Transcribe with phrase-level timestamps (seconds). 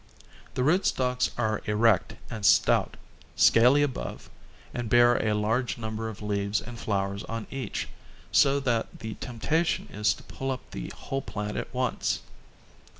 [0.55, 2.97] The rootstocks are erect and stout,
[3.35, 4.31] scaly above,
[4.73, 7.87] and bear a large number of leaves and flowers on each,
[8.31, 12.21] so that the temptation is to pull up the whole plant at once.